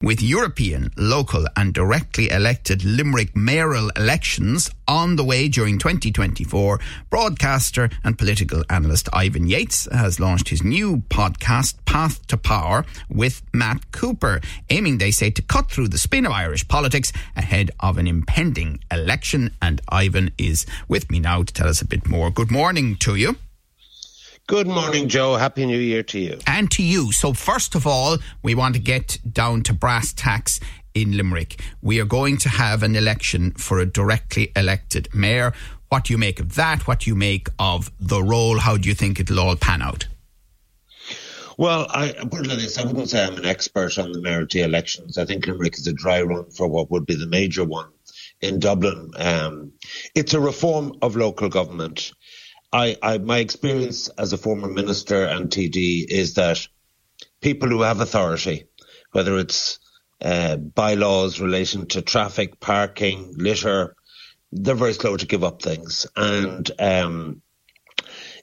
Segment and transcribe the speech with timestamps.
[0.00, 6.78] With European, local, and directly elected Limerick mayoral elections on the way during 2024,
[7.10, 13.42] broadcaster and political analyst Ivan Yates has launched his new podcast, Path to Power, with
[13.52, 14.40] Matt Cooper,
[14.70, 18.78] aiming, they say, to cut through the spin of Irish politics ahead of an impending
[18.92, 19.50] election.
[19.60, 22.30] And Ivan is with me now to tell us a bit more.
[22.30, 23.36] Good morning to you.
[24.48, 25.36] Good morning, Joe.
[25.36, 26.38] Happy New Year to you.
[26.46, 27.12] And to you.
[27.12, 30.58] So, first of all, we want to get down to brass tacks
[30.94, 31.60] in Limerick.
[31.82, 35.52] We are going to have an election for a directly elected mayor.
[35.90, 36.86] What do you make of that?
[36.86, 38.58] What do you make of the role?
[38.58, 40.06] How do you think it'll all pan out?
[41.58, 44.62] Well, I put it like this: I wouldn't say I'm an expert on the mayoralty
[44.62, 45.18] elections.
[45.18, 47.90] I think Limerick is a dry run for what would be the major one
[48.40, 49.10] in Dublin.
[49.16, 49.72] Um,
[50.14, 52.12] it's a reform of local government.
[52.72, 56.66] I, I, my experience as a former minister and TD is that
[57.40, 58.64] people who have authority,
[59.12, 59.78] whether it's
[60.20, 63.96] uh, bylaws relating to traffic, parking, litter,
[64.52, 66.06] they're very slow to give up things.
[66.16, 67.42] And um,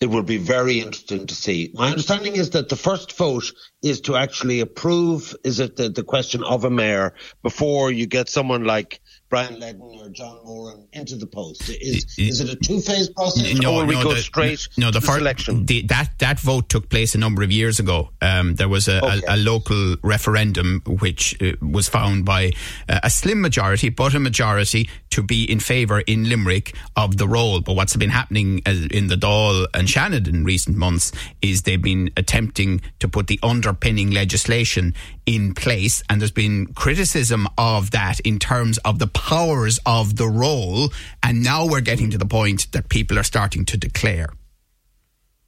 [0.00, 1.70] it will be very interesting to see.
[1.74, 6.02] My understanding is that the first vote is to actually approve, is it the, the
[6.02, 9.00] question of a mayor before you get someone like
[9.30, 11.68] Brian Leddin or John Moran into the post?
[11.70, 14.90] Is, is it a two phase process no, or no, we go the, straight no,
[14.90, 15.66] the to first, election?
[15.66, 18.10] The, that, that vote took place a number of years ago.
[18.20, 19.20] Um, there was a, okay.
[19.28, 22.52] a, a, local referendum which uh, was found by
[22.88, 27.26] uh, a slim majority, but a majority to be in favour in Limerick of the
[27.26, 27.60] role.
[27.60, 31.80] But what's been happening uh, in the Dáil and Seanad in recent months is they've
[31.80, 33.38] been attempting to put the
[33.70, 34.94] underpinning legislation
[35.26, 40.26] in place, and there's been criticism of that in terms of the powers of the
[40.26, 40.90] role.
[41.22, 44.30] And now we're getting to the point that people are starting to declare.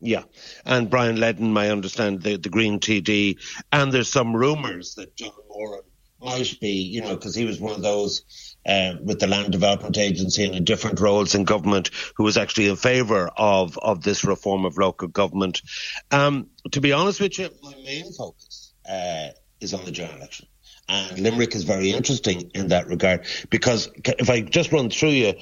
[0.00, 0.22] Yeah,
[0.64, 3.36] and Brian Leddin, I understand the, the Green TD,
[3.72, 5.82] and there's some rumours that John Moran
[6.20, 9.96] might be, you know, because he was one of those uh, with the Land Development
[9.96, 14.24] Agency and in different roles in government who was actually in favour of of this
[14.24, 15.62] reform of local government.
[16.10, 19.28] Um, to be honest with you, my main focus uh,
[19.60, 20.46] is on the general election.
[20.88, 25.34] And Limerick is very interesting in that regard because if I just run through you,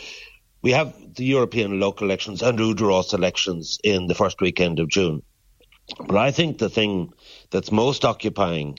[0.63, 5.23] we have the European local elections and Údarás elections in the first weekend of June.
[5.99, 7.13] But I think the thing
[7.51, 8.79] that's most occupying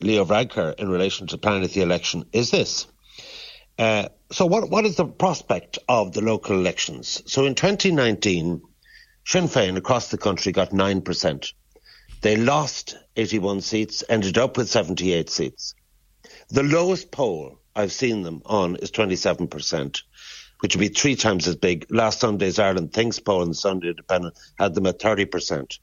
[0.00, 2.86] Leo Varadkar in relation to planning the election is this.
[3.78, 7.22] Uh, so, what what is the prospect of the local elections?
[7.26, 8.62] So, in 2019,
[9.24, 11.52] Sinn Féin across the country got nine percent.
[12.22, 15.74] They lost 81 seats, ended up with 78 seats.
[16.50, 20.02] The lowest poll I've seen them on is 27%,
[20.60, 21.86] which would be three times as big.
[21.90, 25.78] Last Sunday's Ireland Thinks poll and Sunday Independent had them at 30%.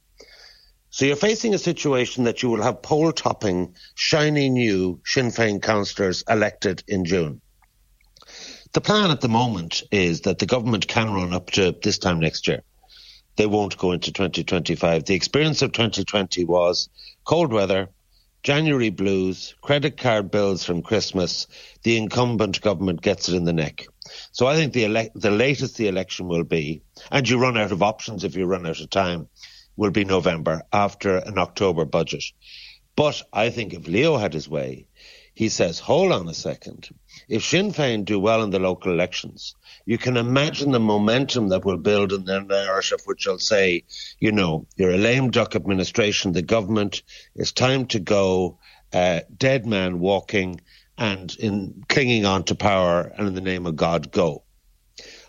[0.92, 5.62] So you're facing a situation that you will have poll topping, shiny new Sinn Féin
[5.62, 7.42] councillors elected in June.
[8.80, 12.22] The plan at the moment is that the government can run up to this time
[12.22, 12.64] next year
[13.36, 15.04] they won't go into 2025.
[15.04, 16.88] The experience of 2020 was
[17.26, 17.90] cold weather,
[18.42, 21.48] January blues, credit card bills from Christmas.
[21.84, 23.86] The incumbent government gets it in the neck.
[24.32, 26.82] So I think the ele- the latest the election will be,
[27.12, 29.28] and you run out of options if you run out of time,
[29.76, 32.24] will be November after an October budget.
[32.96, 34.88] But I think if Leo had his way,
[35.40, 36.90] he says, hold on a second.
[37.30, 39.56] If Sinn Féin do well in the local elections,
[39.86, 43.86] you can imagine the momentum that will build in the narrative, which will say,
[44.20, 47.04] you know, you're a lame duck administration, the government,
[47.36, 48.60] it's time to go,
[48.92, 50.60] uh, dead man walking
[50.98, 54.44] and in clinging on to power and in the name of God, go.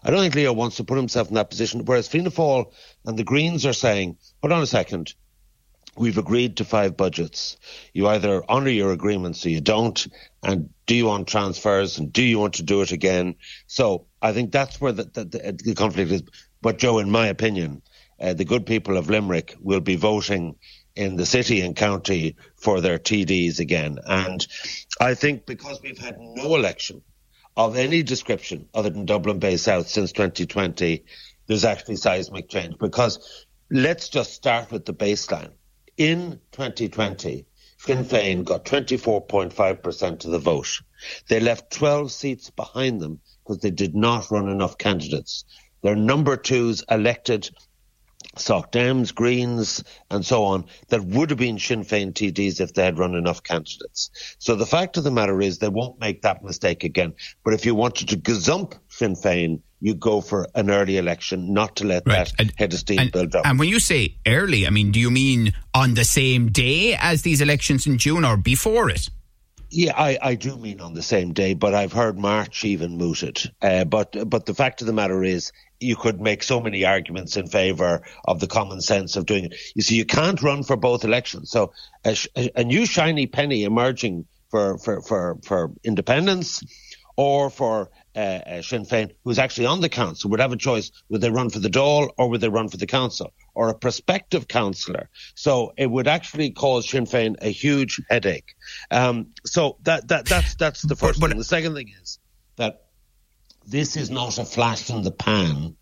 [0.03, 2.73] I don't think Leo wants to put himself in that position, whereas Fianna Fáil
[3.05, 5.15] and the Greens are saying, hold on a second,
[5.97, 7.57] we've agreed to five budgets.
[7.93, 10.07] You either honour your agreements or you don't.
[10.43, 13.37] And do you want transfers and do you want to do it again?
[13.67, 16.23] So I think that's where the, the, the conflict is.
[16.63, 17.83] But Joe, in my opinion,
[18.21, 20.57] uh, the good people of Limerick will be voting
[20.95, 23.99] in the city and county for their TDs again.
[24.05, 24.47] And
[25.01, 27.03] I think because we've had no election
[27.57, 31.05] of any description other than Dublin Bay South since 2020,
[31.47, 35.53] there's actually seismic change because let's just start with the baseline
[36.01, 37.45] in 2020,
[37.77, 40.81] Sinn Féin got 24.5% of the vote.
[41.29, 45.45] They left 12 seats behind them because they did not run enough candidates.
[45.83, 47.51] Their number twos elected
[48.37, 52.85] Soc Dems, Greens, and so on, that would have been Sinn Féin TDs if they
[52.85, 54.11] had run enough candidates.
[54.39, 57.13] So the fact of the matter is they won't make that mistake again.
[57.45, 61.77] But if you wanted to gazump Sinn Féin, you go for an early election, not
[61.77, 62.27] to let right.
[62.27, 63.47] that and, head of steam and, build up.
[63.47, 67.23] And when you say early, I mean, do you mean on the same day as
[67.23, 69.09] these elections in June or before it?
[69.71, 73.51] Yeah, I, I do mean on the same day, but I've heard March even mooted.
[73.63, 77.39] Uh, but but the fact of the matter is, you could make so many arguments
[77.39, 79.55] in favour of the common sense of doing it.
[79.75, 81.51] You see, you can't run for both elections.
[81.51, 81.73] So
[82.05, 82.19] a,
[82.55, 86.63] a new shiny penny emerging for for for, for independence
[87.17, 90.91] or for uh, uh, Sinn Féin, who's actually on the council, would have a choice:
[91.09, 93.75] would they run for the Dáil or would they run for the council, or a
[93.75, 95.09] prospective councillor?
[95.35, 98.55] So it would actually cause Sinn Féin a huge headache.
[98.91, 101.39] Um, so that that that's that's the first but, but, thing.
[101.39, 102.19] The second thing is
[102.57, 102.87] that
[103.67, 105.77] this is not a flash in the pan.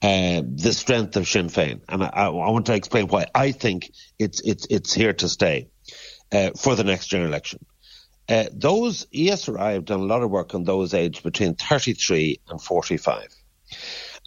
[0.00, 3.90] Uh, the strength of Sinn Féin, and I, I, want to explain why I think
[4.16, 5.70] it's it's it's here to stay
[6.30, 7.66] uh, for the next general election.
[8.28, 12.60] Uh, those ESRI have done a lot of work on those aged between 33 and
[12.60, 13.34] 45.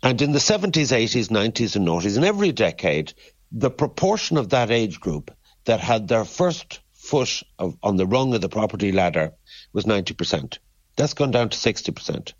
[0.03, 3.13] And in the 70s, 80s, 90s, and 90s, in every decade,
[3.51, 5.31] the proportion of that age group
[5.65, 9.33] that had their first foot of, on the rung of the property ladder
[9.73, 10.57] was 90%.
[10.95, 12.33] That's gone down to 60%.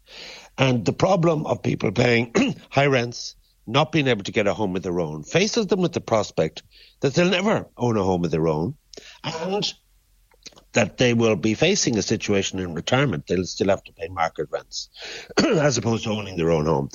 [0.57, 2.33] And the problem of people paying
[2.69, 3.35] high rents,
[3.67, 6.63] not being able to get a home of their own, faces them with the prospect
[7.01, 8.75] that they'll never own a home of their own.
[9.23, 9.71] And
[10.73, 13.27] that they will be facing a situation in retirement.
[13.27, 14.89] They'll still have to pay market rents
[15.37, 16.89] as opposed to owning their own home.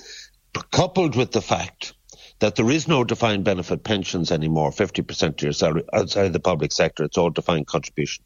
[0.52, 1.94] But coupled with the fact
[2.38, 6.72] that there is no defined benefit pensions anymore, 50% of your salary outside the public
[6.72, 8.24] sector, it's all defined contribution.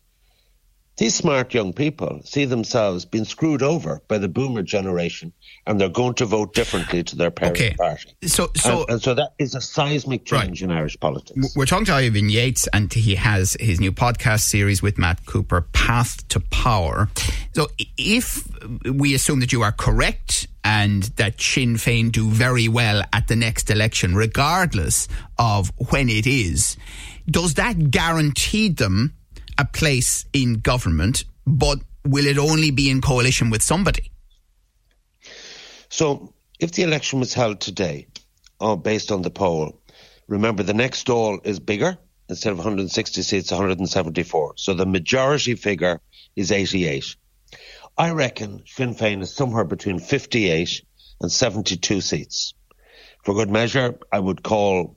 [0.96, 5.32] These smart young people see themselves being screwed over by the boomer generation
[5.66, 7.74] and they're going to vote differently to their parent okay.
[7.74, 8.14] party.
[8.24, 10.70] So, so, and, and, so that is a seismic change right.
[10.70, 11.54] in Irish politics.
[11.56, 15.62] We're talking to Ivan Yates and he has his new podcast series with Matt Cooper,
[15.72, 17.08] Path to Power.
[17.54, 18.46] So if
[18.84, 23.36] we assume that you are correct and that Sinn Féin do very well at the
[23.36, 25.08] next election, regardless
[25.38, 26.76] of when it is,
[27.26, 29.14] does that guarantee them
[29.60, 34.10] a place in government, but will it only be in coalition with somebody?
[35.90, 38.06] So, if the election was held today,
[38.60, 39.80] uh, based on the poll,
[40.28, 41.98] remember the next Dáil is bigger.
[42.28, 44.54] Instead of 160 seats, 174.
[44.56, 46.00] So the majority figure
[46.36, 47.16] is 88.
[47.98, 50.82] I reckon Sinn Féin is somewhere between 58
[51.20, 52.54] and 72 seats.
[53.24, 54.96] For good measure, I would call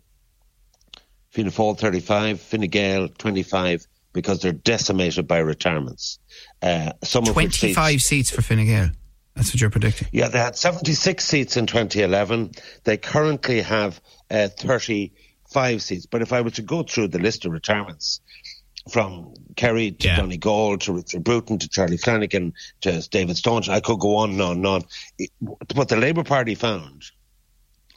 [1.32, 6.20] Fianna Fáil 35, Fine Gael 25, because they're decimated by retirements.
[6.62, 8.90] Uh, some 25 seats, seats for Fine Gael.
[9.36, 10.08] That's what you're predicting.
[10.12, 12.52] Yeah, they had 76 seats in 2011.
[12.84, 14.00] They currently have
[14.30, 16.06] uh, 35 seats.
[16.06, 18.22] But if I were to go through the list of retirements,
[18.90, 20.18] from Kerry to yeah.
[20.18, 24.42] Donegal to Richard Bruton to Charlie Flanagan to David Stanton, I could go on and
[24.42, 24.84] on and on.
[25.18, 25.32] It,
[25.74, 27.06] what the Labour Party found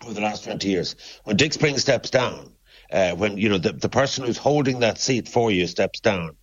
[0.04, 2.52] over the last 20 years, when Dick Spring steps down,
[2.92, 6.36] uh, when you know the, the person who's holding that seat for you steps down,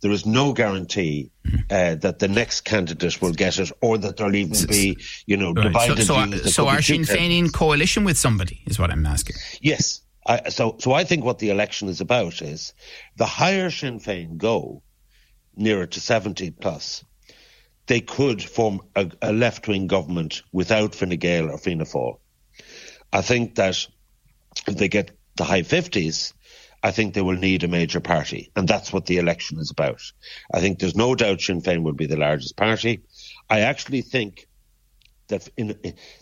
[0.00, 1.30] there is no guarantee
[1.70, 5.52] uh, that the next candidate will get it, or that there'll even be, you know,
[5.52, 5.64] right.
[5.64, 6.04] divided.
[6.04, 8.62] So, so, so are Sinn Féin in coalition with somebody?
[8.66, 9.36] Is what I'm asking.
[9.60, 10.02] Yes.
[10.26, 12.74] I, so, so I think what the election is about is
[13.16, 14.82] the higher Sinn Féin go,
[15.56, 17.04] nearer to 70 plus,
[17.86, 22.18] they could form a, a left wing government without Fine Gael or Fianna Fáil.
[23.12, 23.86] I think that
[24.66, 26.34] if they get the high 50s,
[26.82, 28.52] I think they will need a major party.
[28.54, 30.02] And that's what the election is about.
[30.52, 33.00] I think there's no doubt Sinn Féin will be the largest party.
[33.48, 34.46] I actually think
[35.28, 35.76] that in,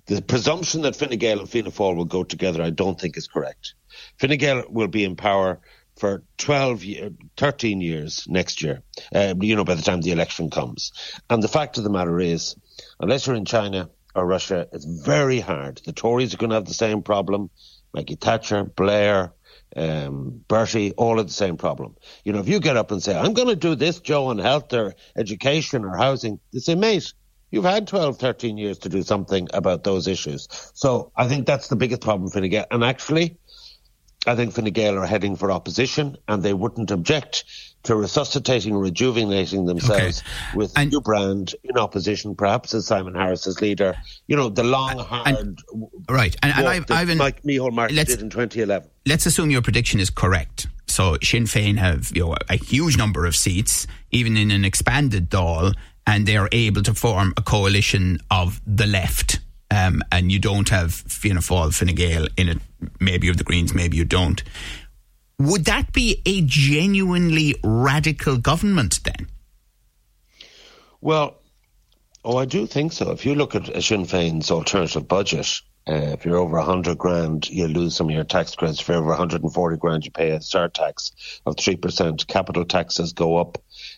[0.06, 3.26] the presumption that Fine Gael and Fianna Fáil will go together, I don't think is
[3.26, 3.74] correct.
[4.20, 5.60] Fine Gael will be in power
[5.96, 8.82] for 12 year, 13 years next year,
[9.12, 10.92] uh, you know, by the time the election comes.
[11.28, 12.54] And the fact of the matter is,
[13.00, 15.80] unless you're in China or Russia, it's very hard.
[15.84, 17.50] The Tories are going to have the same problem.
[17.94, 19.32] Maggie Thatcher, Blair,
[19.76, 21.96] um, Bertie, all of the same problem.
[22.24, 24.38] You know, if you get up and say, I'm going to do this, Joe, on
[24.38, 27.12] health or education or housing, they say, mate,
[27.50, 30.48] you've had 12, 13 years to do something about those issues.
[30.74, 32.66] So I think that's the biggest problem for Gael.
[32.70, 33.36] And actually,
[34.26, 37.44] I think Fine Gael are heading for opposition and they wouldn't object
[37.84, 40.56] to resuscitating rejuvenating themselves okay.
[40.56, 43.96] with and, new brand in opposition, perhaps as Simon Harris's leader.
[44.26, 45.28] You know, the long, hard.
[45.28, 45.58] And,
[46.10, 46.34] right.
[46.42, 48.88] And, and I've, I've Mike Micheál Martin did in 2011.
[49.06, 50.66] Let's assume your prediction is correct.
[50.86, 55.30] So Sinn Féin have you know, a huge number of seats, even in an expanded
[55.30, 55.74] Dáil,
[56.06, 59.40] and they are able to form a coalition of the left.
[59.70, 62.58] Um, and you don't have Fianna Fáil, Fine Gael in it.
[63.00, 64.42] Maybe you the Greens, maybe you don't.
[65.38, 69.28] Would that be a genuinely radical government then?
[71.00, 71.38] Well,
[72.24, 73.10] Oh, I do think so.
[73.10, 77.66] If you look at Sinn Féin's alternative budget, uh, if you're over 100 grand, you
[77.66, 78.80] lose some of your tax credits.
[78.80, 81.12] If you're over 140 grand, you pay a start tax
[81.46, 82.26] of 3%.
[82.26, 83.56] Capital taxes go up.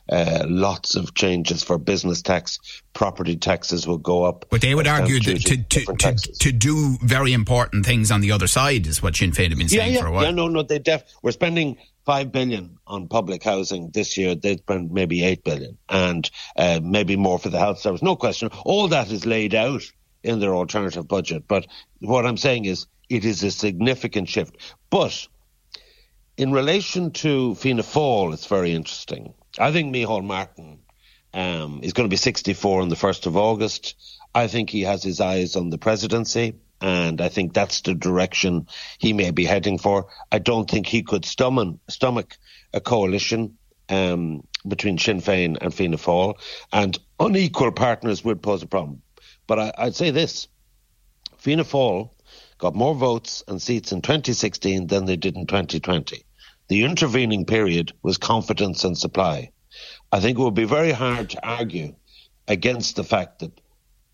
[0.09, 2.61] Uh, lots of changes for business tax.
[2.93, 4.45] Property taxes will go up.
[4.51, 8.47] But they would argue to, to, to, to, do very important things on the other
[8.47, 10.25] side, is what Sinn Féin have been saying yeah, yeah, for a while.
[10.25, 10.63] Yeah, no, no.
[10.63, 14.35] They def- we're spending five billion on public housing this year.
[14.35, 18.03] They spend maybe eight billion, and uh, maybe more for the health service.
[18.03, 18.51] No question.
[18.65, 19.83] All that is laid out
[20.23, 21.45] in their alternative budget.
[21.49, 21.67] But
[22.01, 24.57] what I'm saying is it is a significant shift.
[24.91, 25.27] But
[26.37, 29.35] in relation to Fianna Fáil, it's very interesting.
[29.59, 30.79] I think Micheál Martin
[31.35, 33.95] um, is going to be 64 on the 1st of August.
[34.35, 38.69] I think he has his eyes on the presidency, and I think that's the direction
[38.99, 40.07] he may be heading for.
[40.31, 42.37] I don't think he could stomach, stomach
[42.73, 43.59] a coalition
[43.89, 46.35] um, between Sinn Féin and Fianna Fáil,
[46.73, 49.03] and unequal partners would pose a problem.
[49.51, 50.47] But I, would say this
[51.39, 52.11] Fianna Fáil
[52.59, 56.23] got more votes and seats in 2016 than they did in 2020.
[56.69, 59.51] The intervening period was confidence and supply.
[60.13, 61.97] I think it would be very hard to argue
[62.47, 63.61] against the fact that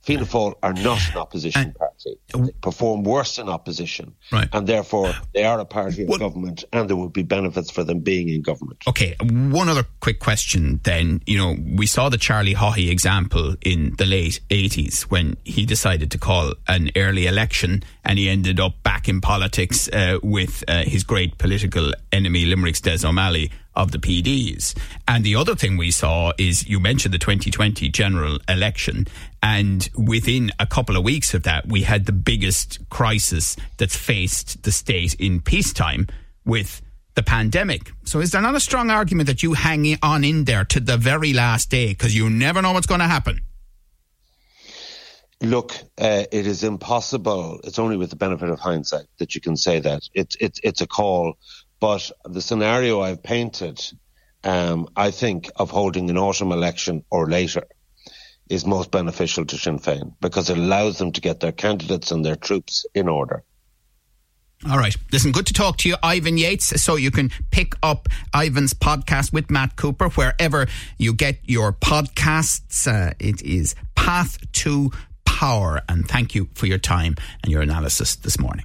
[0.06, 2.16] Fianna Fáil are not an opposition party.
[2.32, 4.14] They perform worse in opposition.
[4.30, 4.48] Right.
[4.52, 7.98] And therefore, they are a party of government and there would be benefits for them
[8.00, 8.84] being in government.
[8.86, 11.22] Okay, one other quick question then.
[11.26, 16.12] You know, we saw the Charlie Haughey example in the late 80s when he decided
[16.12, 20.84] to call an early election and he ended up back in politics uh, with uh,
[20.84, 24.76] his great political enemy, Limerick's Des O'Malley of the PDs.
[25.06, 29.06] And the other thing we saw is you mentioned the 2020 general election.
[29.42, 34.62] And within a couple of weeks of that, we had the biggest crisis that's faced
[34.62, 36.09] the state in peacetime
[36.45, 36.83] with
[37.14, 37.92] the pandemic.
[38.04, 40.97] So is there not a strong argument that you hang on in there to the
[40.97, 43.40] very last day because you never know what's going to happen?
[45.42, 47.61] Look, uh, it is impossible.
[47.64, 50.09] It's only with the benefit of hindsight that you can say that.
[50.14, 51.35] It's it's it's a call
[51.80, 53.80] but the scenario I've painted,
[54.45, 57.64] um, I think, of holding an autumn election or later
[58.49, 62.25] is most beneficial to Sinn Féin because it allows them to get their candidates and
[62.25, 63.42] their troops in order.
[64.68, 64.97] All right.
[65.12, 66.80] Listen, good to talk to you, Ivan Yates.
[66.80, 70.66] So you can pick up Ivan's podcast with Matt Cooper wherever
[70.97, 72.87] you get your podcasts.
[72.87, 74.90] Uh, it is Path to
[75.26, 75.83] Power.
[75.88, 78.64] And thank you for your time and your analysis this morning.